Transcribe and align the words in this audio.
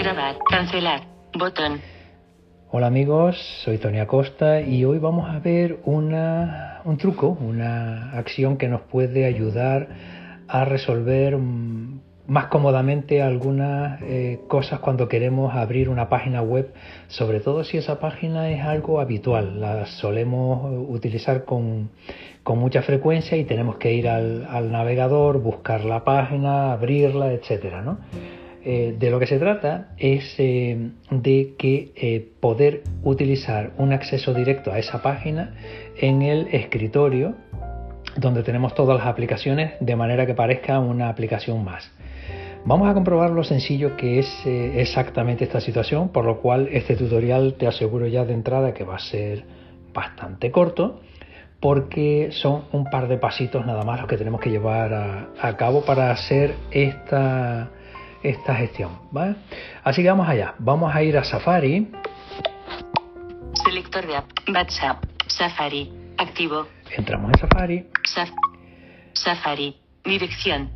Grabar. 0.00 0.38
Cancelar. 0.48 1.02
Botón. 1.38 1.78
Hola 2.70 2.86
amigos, 2.86 3.36
soy 3.62 3.76
Tony 3.76 3.98
Acosta 3.98 4.62
y 4.62 4.82
hoy 4.86 4.98
vamos 4.98 5.28
a 5.28 5.40
ver 5.40 5.80
una, 5.84 6.80
un 6.86 6.96
truco, 6.96 7.36
una 7.38 8.10
acción 8.12 8.56
que 8.56 8.66
nos 8.66 8.80
puede 8.80 9.26
ayudar 9.26 9.88
a 10.48 10.64
resolver 10.64 11.36
mm, 11.36 12.00
más 12.28 12.46
cómodamente 12.46 13.20
algunas 13.20 14.00
eh, 14.00 14.40
cosas 14.48 14.80
cuando 14.80 15.06
queremos 15.06 15.54
abrir 15.54 15.90
una 15.90 16.08
página 16.08 16.40
web, 16.40 16.72
sobre 17.08 17.40
todo 17.40 17.62
si 17.62 17.76
esa 17.76 18.00
página 18.00 18.48
es 18.50 18.64
algo 18.64 19.00
habitual, 19.00 19.60
la 19.60 19.84
solemos 19.84 20.88
utilizar 20.88 21.44
con, 21.44 21.90
con 22.42 22.58
mucha 22.58 22.80
frecuencia 22.80 23.36
y 23.36 23.44
tenemos 23.44 23.76
que 23.76 23.92
ir 23.92 24.08
al, 24.08 24.46
al 24.48 24.72
navegador, 24.72 25.42
buscar 25.42 25.84
la 25.84 26.04
página, 26.04 26.72
abrirla, 26.72 27.32
etcétera, 27.32 27.82
¿no? 27.82 27.98
Eh, 28.62 28.94
de 28.98 29.10
lo 29.10 29.18
que 29.18 29.26
se 29.26 29.38
trata 29.38 29.88
es 29.96 30.34
eh, 30.36 30.90
de 31.10 31.54
que 31.58 31.92
eh, 31.96 32.28
poder 32.40 32.82
utilizar 33.02 33.72
un 33.78 33.94
acceso 33.94 34.34
directo 34.34 34.70
a 34.70 34.78
esa 34.78 35.00
página 35.00 35.54
en 35.96 36.20
el 36.20 36.48
escritorio 36.52 37.36
donde 38.16 38.42
tenemos 38.42 38.74
todas 38.74 38.98
las 38.98 39.06
aplicaciones 39.06 39.74
de 39.80 39.96
manera 39.96 40.26
que 40.26 40.34
parezca 40.34 40.78
una 40.78 41.08
aplicación 41.08 41.64
más. 41.64 41.90
Vamos 42.66 42.90
a 42.90 42.92
comprobar 42.92 43.30
lo 43.30 43.44
sencillo 43.44 43.96
que 43.96 44.18
es 44.18 44.28
exactamente 44.44 45.44
esta 45.44 45.62
situación, 45.62 46.10
por 46.10 46.26
lo 46.26 46.42
cual 46.42 46.68
este 46.70 46.96
tutorial 46.96 47.54
te 47.54 47.66
aseguro 47.66 48.06
ya 48.08 48.26
de 48.26 48.34
entrada 48.34 48.74
que 48.74 48.84
va 48.84 48.96
a 48.96 48.98
ser 48.98 49.44
bastante 49.94 50.50
corto 50.50 51.00
porque 51.60 52.28
son 52.32 52.64
un 52.72 52.84
par 52.84 53.08
de 53.08 53.16
pasitos 53.16 53.64
nada 53.64 53.84
más 53.84 54.00
los 54.00 54.08
que 54.08 54.18
tenemos 54.18 54.40
que 54.42 54.50
llevar 54.50 54.92
a, 54.92 55.28
a 55.40 55.56
cabo 55.56 55.82
para 55.82 56.10
hacer 56.10 56.54
esta, 56.70 57.70
esta 58.22 58.54
gestión. 58.54 58.98
¿vale? 59.10 59.36
Así 59.84 60.02
que 60.02 60.08
vamos 60.08 60.28
allá. 60.28 60.54
Vamos 60.58 60.94
a 60.94 61.02
ir 61.02 61.16
a 61.16 61.24
Safari. 61.24 61.90
Selector 63.64 64.06
de 64.06 64.16
app. 64.16 64.26
WhatsApp. 64.48 65.04
Safari. 65.26 65.92
Activo. 66.18 66.66
Entramos 66.96 67.32
en 67.32 67.38
Safari. 67.38 67.86
Saf- 68.14 68.34
Safari. 69.12 69.76
Dirección. 70.04 70.70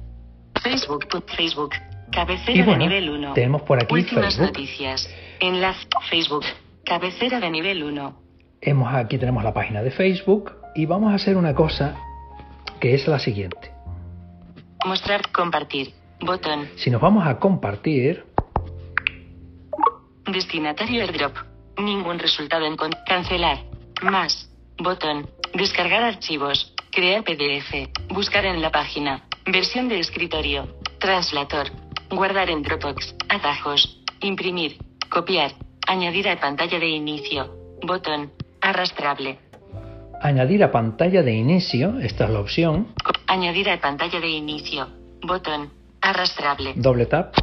Facebook. 0.63 1.07
Facebook. 1.37 1.71
Cabecera 2.13 2.53
Y 2.53 2.63
bueno, 2.63 2.85
de 2.85 2.89
nivel 2.89 3.11
1. 3.11 3.33
tenemos 3.35 3.63
por 3.63 3.83
aquí 3.83 3.93
Últimas 3.95 4.37
Facebook. 4.37 4.47
noticias. 4.47 5.11
Enlace. 5.41 5.87
Facebook. 6.11 6.45
Cabecera 6.85 7.41
de 7.41 7.51
nivel 7.51 7.83
1. 7.83 8.17
Hemos, 8.61 8.95
aquí 8.95 9.19
tenemos 9.19 9.43
la 9.43 9.53
página 9.53 9.83
de 9.83 9.91
Facebook 9.91 10.53
y 10.75 10.87
vamos 10.87 11.13
a 11.13 11.17
hacer 11.17 11.37
una 11.37 11.55
cosa 11.55 11.97
que 12.81 12.95
es 12.95 13.07
la 13.09 13.19
siguiente. 13.19 13.73
Mostrar. 14.87 15.31
Compartir. 15.33 15.93
Botón. 16.21 16.69
Si 16.77 16.91
nos 16.91 17.01
vamos 17.01 17.27
a 17.27 17.39
compartir, 17.39 18.25
Destinatario 20.27 21.03
airdrop. 21.03 21.37
Ningún 21.79 22.19
resultado 22.19 22.65
en 22.65 22.77
con 22.77 22.91
cancelar. 23.07 23.59
Más. 24.03 24.51
Botón. 24.79 25.29
Descargar 25.53 26.03
archivos. 26.03 26.75
Crear 26.91 27.23
PDF. 27.25 27.91
Buscar 28.09 28.47
en 28.47 28.63
la 28.63 28.71
página. 28.71 29.25
Versión 29.45 29.89
de 29.89 30.01
escritorio. 30.01 30.67
Translator. 30.99 31.67
Guardar 32.11 32.49
en 32.49 32.63
Dropbox. 32.63 33.15
Atajos. 33.29 34.03
Imprimir. 34.21 34.79
Copiar. 35.11 35.53
Añadir 35.87 36.29
a 36.29 36.41
pantalla 36.41 36.79
de 36.79 36.89
inicio. 36.89 37.55
Botón. 37.83 38.33
Arrastrable. 38.63 39.39
añadir 40.23 40.65
a 40.65 40.73
pantalla 40.73 41.23
de 41.23 41.35
inicio, 41.35 41.99
esta 42.01 42.25
es 42.25 42.31
la 42.31 42.41
opción, 42.41 42.89
añadir 43.27 43.69
a 43.69 43.79
pantalla 43.79 44.21
de 44.21 44.29
inicio. 44.29 44.89
Botón. 45.21 45.71
Arrastrable. 46.05 46.73
doble 46.77 47.07
tap, 47.07 47.35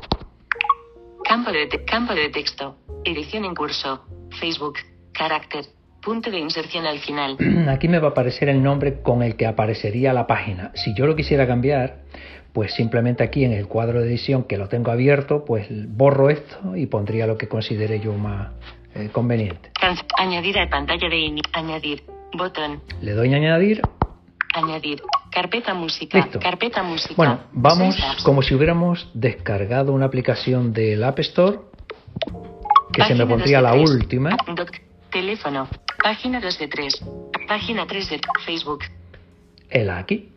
Campo 1.24 1.52
de, 1.52 1.66
te- 1.68 1.84
campo 1.86 2.14
de 2.14 2.30
texto. 2.30 2.76
Edición 3.06 3.46
en 3.46 3.56
curso. 3.56 4.06
Facebook. 4.40 4.76
Carácter. 5.14 5.66
Punto 6.02 6.30
de 6.30 6.40
inserción 6.40 6.86
al 6.86 7.00
final. 7.00 7.38
aquí 7.70 7.88
me 7.88 8.00
va 8.00 8.10
a 8.10 8.12
aparecer 8.12 8.50
el 8.50 8.62
nombre 8.62 9.02
con 9.02 9.24
el 9.24 9.36
que 9.36 9.46
aparecería 9.48 10.14
la 10.14 10.28
página. 10.28 10.72
Si 10.76 10.94
yo 10.96 11.08
lo 11.08 11.16
quisiera 11.16 11.48
cambiar, 11.48 12.04
pues 12.54 12.74
simplemente 12.74 13.24
aquí 13.24 13.46
en 13.46 13.54
el 13.54 13.68
cuadro 13.68 14.02
de 14.02 14.08
edición 14.10 14.44
que 14.44 14.58
lo 14.58 14.68
tengo 14.68 14.92
abierto, 14.92 15.44
pues 15.46 15.68
borro 15.72 16.30
esto 16.30 16.76
y 16.76 16.86
pondría 16.86 17.26
lo 17.28 17.38
que 17.38 17.48
considere 17.48 18.00
yo 18.00 18.14
más 18.14 18.50
eh, 18.94 19.10
conveniente. 19.12 19.72
Añadir 20.18 20.60
a 20.60 20.70
pantalla 20.70 21.08
de 21.10 21.18
inicio. 21.18 21.50
Añadir. 21.54 22.04
Botón. 22.38 22.82
Le 23.02 23.14
doy 23.14 23.34
a 23.34 23.38
añadir. 23.38 23.82
Añadir. 24.54 25.02
Carpeta 25.32 25.74
música. 25.74 26.18
Listo. 26.18 26.40
Carpeta 26.40 26.84
música. 26.84 27.14
Bueno, 27.16 27.40
vamos 27.54 27.96
como 28.24 28.42
si 28.42 28.54
hubiéramos 28.54 29.10
descargado 29.14 29.94
una 29.94 30.06
aplicación 30.06 30.74
del 30.74 31.04
App 31.04 31.20
Store, 31.20 31.60
que 32.94 33.04
se 33.06 33.16
me 33.16 33.26
pondría 33.26 33.62
2 33.62 33.64
la 33.64 33.72
de 33.72 33.78
3. 33.86 33.90
última. 33.92 34.38
Doc. 34.56 34.72
Teléfono. 35.10 35.68
Página 36.04 36.40
2 36.42 36.60
de 36.60 36.68
3. 36.68 37.06
Página 37.48 37.86
3 37.88 38.10
de 38.10 38.20
Facebook. 38.46 38.80
el 39.70 39.90
aquí. 39.90 40.30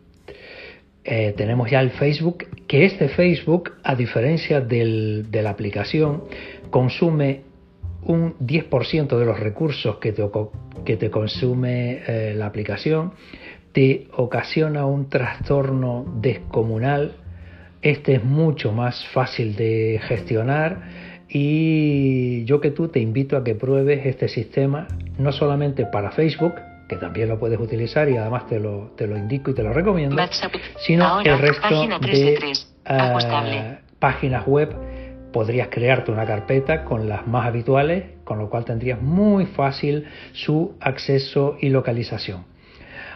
Eh, 1.03 1.33
tenemos 1.37 1.69
ya 1.69 1.81
el 1.81 1.91
Facebook, 1.91 2.45
que 2.67 2.85
este 2.85 3.09
Facebook, 3.09 3.73
a 3.83 3.95
diferencia 3.95 4.61
del- 4.61 5.29
de 5.29 5.41
la 5.43 5.49
aplicación, 5.51 6.23
consume 6.71 7.41
un 8.03 8.35
10% 8.39 9.17
de 9.19 9.25
los 9.25 9.39
recursos 9.39 9.97
que 9.97 10.13
te, 10.13 10.23
que 10.85 10.95
te 10.97 11.11
consume 11.11 12.01
eh, 12.07 12.33
la 12.35 12.45
aplicación, 12.45 13.13
te 13.75 14.07
ocasiona 14.15 14.85
un 14.85 15.09
trastorno 15.09 16.05
descomunal. 16.21 17.17
Este 17.81 18.15
es 18.15 18.23
mucho 18.23 18.71
más 18.71 19.05
fácil 19.09 19.57
de 19.57 19.99
gestionar 20.01 20.81
y 21.27 22.45
yo 22.45 22.61
que 22.61 22.71
tú 22.71 22.87
te 22.87 23.01
invito 23.01 23.35
a 23.35 23.43
que 23.43 23.53
pruebes 23.53 24.05
este 24.05 24.29
sistema 24.29 24.87
no 25.17 25.33
solamente 25.33 25.85
para 25.85 26.11
Facebook, 26.11 26.53
que 26.87 26.95
también 26.95 27.27
lo 27.27 27.37
puedes 27.37 27.59
utilizar 27.59 28.07
y 28.07 28.15
además 28.15 28.47
te 28.47 28.61
lo, 28.61 28.93
te 28.95 29.07
lo 29.07 29.17
indico 29.17 29.51
y 29.51 29.53
te 29.53 29.61
lo 29.61 29.73
recomiendo, 29.73 30.15
WhatsApp. 30.15 30.53
sino 30.77 31.05
Ahora, 31.05 31.33
el 31.33 31.39
resto 31.39 31.61
página 31.61 31.99
3 31.99 32.19
de 32.19 32.25
de 32.25 32.37
3. 32.37 32.75
Ajustable. 32.85 33.77
páginas 33.99 34.47
web. 34.47 34.73
Podrías 35.33 35.67
crearte 35.67 36.11
una 36.13 36.25
carpeta 36.25 36.85
con 36.85 37.09
las 37.09 37.27
más 37.27 37.45
habituales, 37.45 38.05
con 38.23 38.39
lo 38.39 38.49
cual 38.49 38.63
tendrías 38.63 39.01
muy 39.01 39.47
fácil 39.47 40.05
su 40.31 40.77
acceso 40.79 41.57
y 41.59 41.67
localización. 41.67 42.54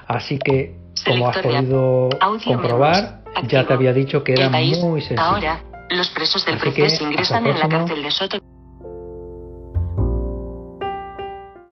Así 0.09 0.39
que, 0.39 0.75
como 1.05 1.29
has 1.29 1.37
podido 1.37 2.09
comprobar, 2.43 3.21
ya 3.47 3.67
te 3.67 3.73
había 3.73 3.93
dicho 3.93 4.23
que 4.23 4.33
era 4.33 4.49
muy 4.49 5.01
sencillo. 5.01 5.21
Ahora, 5.21 5.61
los 5.91 6.09
presos 6.09 6.43
del 6.45 6.55
ingresan 6.55 7.45
en 7.45 7.59
la 7.59 7.69
cárcel 7.69 8.01
de 8.01 8.09
Soto. 8.09 8.48